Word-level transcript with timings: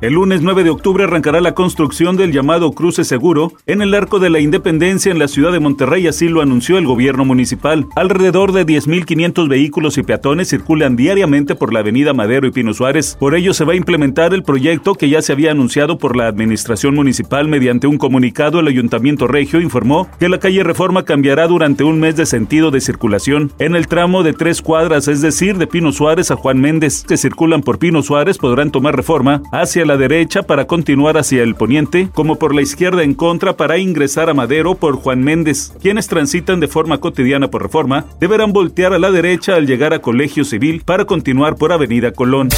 El 0.00 0.14
lunes 0.14 0.42
9 0.42 0.64
de 0.64 0.70
octubre 0.70 1.04
arrancará 1.04 1.40
la 1.40 1.54
construcción 1.54 2.16
del 2.16 2.32
llamado 2.32 2.72
cruce 2.72 3.04
seguro 3.04 3.52
en 3.66 3.82
el 3.82 3.94
arco 3.94 4.18
de 4.18 4.30
la 4.30 4.40
Independencia 4.40 5.12
en 5.12 5.18
la 5.18 5.28
ciudad 5.28 5.52
de 5.52 5.60
Monterrey, 5.60 6.06
así 6.06 6.28
lo 6.28 6.40
anunció 6.40 6.78
el 6.78 6.86
gobierno 6.86 7.24
municipal. 7.24 7.86
Alrededor 7.96 8.52
de 8.52 8.64
10.500 8.64 9.48
vehículos 9.48 9.98
y 9.98 10.02
peatones 10.02 10.48
circulan 10.48 10.96
diariamente 10.96 11.54
por 11.54 11.72
la 11.72 11.80
avenida 11.80 12.14
Madero 12.14 12.46
y 12.46 12.52
Pino 12.52 12.72
Suárez. 12.74 13.16
Por 13.18 13.34
ello 13.34 13.52
se 13.52 13.64
va 13.64 13.72
a 13.72 13.76
implementar 13.76 14.34
el 14.34 14.44
proyecto 14.44 14.94
que 14.94 15.08
ya 15.08 15.20
se 15.20 15.32
había 15.32 15.50
anunciado 15.50 15.98
por 15.98 16.16
la 16.16 16.28
administración 16.28 16.94
municipal 16.94 17.48
mediante 17.48 17.86
un 17.86 17.98
comunicado. 17.98 18.60
El 18.60 18.68
ayuntamiento 18.68 19.26
regio 19.26 19.60
informó 19.60 20.08
que 20.18 20.28
la 20.28 20.38
calle 20.38 20.62
Reforma 20.62 21.04
cambiará 21.04 21.48
durante 21.48 21.84
un 21.84 21.98
mes 21.98 22.16
de 22.16 22.24
sentido 22.24 22.70
de 22.70 22.80
circulación 22.80 23.52
en 23.58 23.74
el 23.74 23.88
tramo 23.88 24.22
de 24.22 24.32
tres 24.32 24.62
cuadras, 24.62 25.08
es 25.08 25.20
decir, 25.20 25.58
de 25.58 25.66
Pino 25.66 25.92
Suárez 25.92 26.30
a 26.30 26.36
Juan 26.36 26.60
Méndez 26.60 27.04
circulan 27.18 27.62
por 27.62 27.78
Pino 27.78 28.02
Suárez 28.02 28.38
podrán 28.38 28.70
tomar 28.70 28.96
reforma 28.96 29.42
hacia 29.52 29.84
la 29.88 29.96
derecha 29.96 30.44
para 30.44 30.66
continuar 30.66 31.18
hacia 31.18 31.42
el 31.42 31.56
poniente, 31.56 32.10
como 32.14 32.36
por 32.36 32.54
la 32.54 32.62
izquierda 32.62 33.02
en 33.02 33.14
contra 33.14 33.56
para 33.56 33.78
ingresar 33.78 34.30
a 34.30 34.34
Madero 34.34 34.76
por 34.76 34.94
Juan 34.94 35.24
Méndez. 35.24 35.72
Quienes 35.82 36.06
transitan 36.06 36.60
de 36.60 36.68
forma 36.68 36.98
cotidiana 36.98 37.48
por 37.48 37.62
reforma 37.62 38.04
deberán 38.20 38.52
voltear 38.52 38.92
a 38.92 39.00
la 39.00 39.10
derecha 39.10 39.56
al 39.56 39.66
llegar 39.66 39.92
a 39.92 40.00
Colegio 40.00 40.44
Civil 40.44 40.82
para 40.84 41.06
continuar 41.06 41.56
por 41.56 41.72
Avenida 41.72 42.12
Colón. 42.12 42.50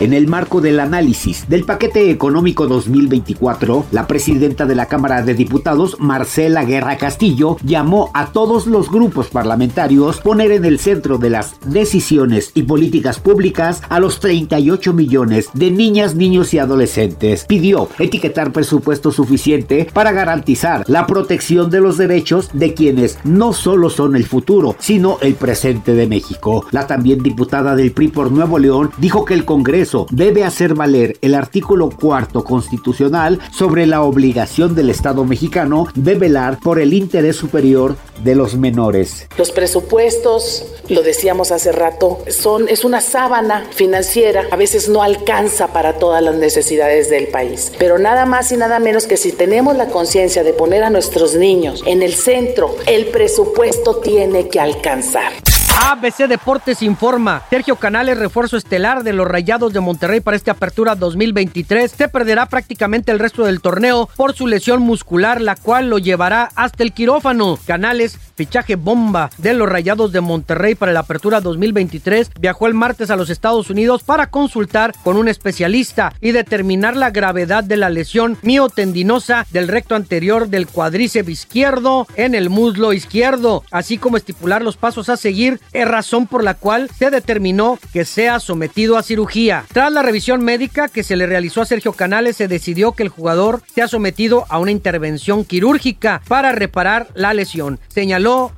En 0.00 0.12
el 0.12 0.26
marco 0.26 0.60
del 0.60 0.80
análisis 0.80 1.48
del 1.48 1.64
paquete 1.64 2.10
económico 2.10 2.66
2024, 2.66 3.86
la 3.92 4.08
presidenta 4.08 4.66
de 4.66 4.74
la 4.74 4.86
Cámara 4.86 5.22
de 5.22 5.34
Diputados, 5.34 6.00
Marcela 6.00 6.64
Guerra 6.64 6.98
Castillo, 6.98 7.56
llamó 7.62 8.10
a 8.12 8.32
todos 8.32 8.66
los 8.66 8.90
grupos 8.90 9.28
parlamentarios 9.28 10.20
poner 10.20 10.50
en 10.50 10.64
el 10.64 10.80
centro 10.80 11.16
de 11.16 11.30
las 11.30 11.54
decisiones 11.64 12.50
y 12.54 12.64
políticas 12.64 13.20
públicas 13.20 13.82
a 13.88 14.00
los 14.00 14.18
38 14.18 14.92
millones 14.92 15.48
de 15.54 15.70
niñas, 15.70 16.16
niños 16.16 16.52
y 16.54 16.58
adolescentes. 16.58 17.44
Pidió 17.44 17.88
etiquetar 18.00 18.52
presupuesto 18.52 19.12
suficiente 19.12 19.86
para 19.92 20.10
garantizar 20.10 20.84
la 20.88 21.06
protección 21.06 21.70
de 21.70 21.80
los 21.80 21.98
derechos 21.98 22.50
de 22.52 22.74
quienes 22.74 23.18
no 23.22 23.52
solo 23.52 23.90
son 23.90 24.16
el 24.16 24.26
futuro, 24.26 24.74
sino 24.80 25.18
el 25.20 25.34
presente 25.34 25.94
de 25.94 26.08
México. 26.08 26.66
La 26.72 26.88
también 26.88 27.22
diputada 27.22 27.76
del 27.76 27.92
PRI 27.92 28.08
por 28.08 28.32
Nuevo 28.32 28.58
León 28.58 28.90
dijo 28.98 29.24
que 29.24 29.34
el 29.34 29.44
Congreso 29.44 29.83
debe 30.10 30.44
hacer 30.44 30.74
valer 30.74 31.16
el 31.20 31.34
artículo 31.34 31.90
cuarto 31.90 32.44
constitucional 32.44 33.40
sobre 33.52 33.86
la 33.86 34.02
obligación 34.02 34.74
del 34.74 34.90
Estado 34.90 35.24
mexicano 35.24 35.86
de 35.94 36.14
velar 36.14 36.58
por 36.60 36.78
el 36.80 36.92
interés 36.92 37.36
superior 37.36 37.96
de 38.22 38.34
los 38.34 38.56
menores. 38.56 39.26
Los 39.36 39.50
presupuestos, 39.50 40.64
lo 40.88 41.02
decíamos 41.02 41.52
hace 41.52 41.72
rato, 41.72 42.18
son 42.28 42.68
es 42.68 42.84
una 42.84 43.00
sábana 43.00 43.66
financiera, 43.70 44.44
a 44.50 44.56
veces 44.56 44.88
no 44.88 45.02
alcanza 45.02 45.68
para 45.68 45.94
todas 45.98 46.22
las 46.22 46.36
necesidades 46.36 47.10
del 47.10 47.28
país, 47.28 47.72
pero 47.78 47.98
nada 47.98 48.26
más 48.26 48.52
y 48.52 48.56
nada 48.56 48.78
menos 48.78 49.06
que 49.06 49.16
si 49.16 49.32
tenemos 49.32 49.76
la 49.76 49.86
conciencia 49.86 50.42
de 50.42 50.52
poner 50.52 50.84
a 50.84 50.90
nuestros 50.90 51.34
niños 51.34 51.82
en 51.86 52.02
el 52.02 52.14
centro, 52.14 52.76
el 52.86 53.06
presupuesto 53.06 53.96
tiene 53.96 54.48
que 54.48 54.60
alcanzar. 54.60 55.32
ABC 55.76 56.28
Deportes 56.28 56.82
informa. 56.82 57.42
Sergio 57.50 57.76
Canales, 57.76 58.16
refuerzo 58.16 58.56
estelar 58.56 59.02
de 59.02 59.12
los 59.12 59.26
Rayados 59.26 59.72
de 59.72 59.80
Monterrey 59.80 60.20
para 60.20 60.36
esta 60.36 60.52
apertura 60.52 60.94
2023, 60.94 61.90
se 61.90 62.08
perderá 62.08 62.46
prácticamente 62.46 63.10
el 63.10 63.18
resto 63.18 63.44
del 63.44 63.60
torneo 63.60 64.08
por 64.16 64.34
su 64.34 64.46
lesión 64.46 64.82
muscular, 64.82 65.40
la 65.40 65.56
cual 65.56 65.90
lo 65.90 65.98
llevará 65.98 66.50
hasta 66.54 66.84
el 66.84 66.92
quirófano. 66.92 67.58
Canales, 67.66 68.18
fichaje 68.34 68.76
bomba 68.76 69.30
de 69.38 69.54
los 69.54 69.68
Rayados 69.68 70.12
de 70.12 70.20
Monterrey 70.20 70.74
para 70.74 70.92
la 70.92 71.00
apertura 71.00 71.40
2023, 71.40 72.30
viajó 72.40 72.66
el 72.66 72.74
martes 72.74 73.10
a 73.10 73.16
los 73.16 73.30
Estados 73.30 73.70
Unidos 73.70 74.02
para 74.02 74.28
consultar 74.28 74.92
con 75.02 75.16
un 75.16 75.28
especialista 75.28 76.12
y 76.20 76.32
determinar 76.32 76.96
la 76.96 77.10
gravedad 77.10 77.64
de 77.64 77.76
la 77.76 77.90
lesión 77.90 78.36
miotendinosa 78.42 79.46
del 79.50 79.68
recto 79.68 79.94
anterior 79.94 80.48
del 80.48 80.66
cuadríceps 80.66 81.28
izquierdo 81.28 82.06
en 82.16 82.34
el 82.34 82.50
muslo 82.50 82.92
izquierdo, 82.92 83.64
así 83.70 83.98
como 83.98 84.16
estipular 84.16 84.62
los 84.62 84.76
pasos 84.76 85.08
a 85.08 85.16
seguir 85.16 85.60
es 85.72 85.88
razón 85.88 86.26
por 86.26 86.42
la 86.42 86.54
cual 86.54 86.90
se 86.96 87.10
determinó 87.10 87.78
que 87.92 88.04
sea 88.04 88.40
sometido 88.40 88.96
a 88.96 89.02
cirugía. 89.02 89.64
Tras 89.72 89.92
la 89.92 90.02
revisión 90.02 90.42
médica 90.44 90.88
que 90.88 91.02
se 91.02 91.16
le 91.16 91.26
realizó 91.26 91.62
a 91.62 91.66
Sergio 91.66 91.92
Canales, 91.92 92.36
se 92.36 92.48
decidió 92.48 92.92
que 92.92 93.02
el 93.02 93.08
jugador 93.08 93.62
sea 93.74 93.88
sometido 93.88 94.44
a 94.48 94.58
una 94.58 94.70
intervención 94.70 95.44
quirúrgica 95.44 96.22
para 96.28 96.52
reparar 96.52 97.08
la 97.14 97.34
lesión, 97.34 97.78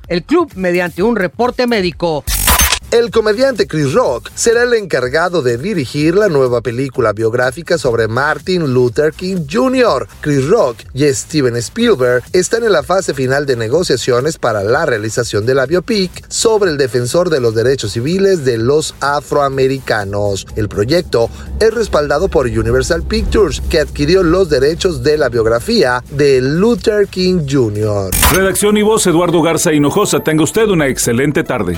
el 0.07 0.23
club 0.23 0.53
mediante 0.55 1.03
un 1.03 1.17
reporte 1.17 1.67
médico. 1.67 2.23
El 2.89 3.11
comediante 3.11 3.67
Chris 3.67 3.91
Rock 3.91 4.31
será 4.33 4.63
el 4.63 4.73
encargado 4.73 5.41
de 5.41 5.57
dirigir 5.57 6.15
la 6.15 6.29
nueva 6.29 6.61
película 6.61 7.11
biográfica 7.11 7.77
sobre 7.77 8.07
Martin 8.07 8.73
Luther 8.73 9.11
King 9.11 9.45
Jr. 9.51 10.07
Chris 10.21 10.47
Rock 10.47 10.77
y 10.93 11.03
Steven 11.13 11.57
Spielberg 11.57 12.23
están 12.31 12.63
en 12.63 12.71
la 12.71 12.83
fase 12.83 13.13
final 13.13 13.45
de 13.45 13.57
negociaciones 13.57 14.37
para 14.37 14.63
la 14.63 14.85
realización 14.85 15.45
de 15.45 15.53
la 15.53 15.65
biopic 15.65 16.29
sobre 16.29 16.71
el 16.71 16.77
defensor 16.77 17.29
de 17.29 17.41
los 17.41 17.53
derechos 17.53 17.91
civiles 17.91 18.45
de 18.45 18.57
los 18.57 18.95
afroamericanos. 19.01 20.47
El 20.55 20.69
proyecto 20.69 21.29
es 21.59 21.73
respaldado 21.73 22.29
por 22.29 22.45
Universal 22.45 23.03
Pictures, 23.03 23.59
que 23.69 23.81
adquirió 23.81 24.23
los 24.23 24.49
derechos 24.49 25.03
de 25.03 25.17
la 25.17 25.27
biografía 25.27 26.01
de 26.11 26.39
Luther 26.39 27.09
King 27.09 27.45
Jr. 27.49 28.11
Redacción 28.31 28.77
y 28.77 28.81
voz 28.81 29.05
Eduardo 29.07 29.41
Garza 29.41 29.73
Hinojosa. 29.73 30.21
Tenga 30.21 30.45
usted 30.45 30.69
una 30.69 30.87
excelente 30.87 31.43
tarde. 31.43 31.77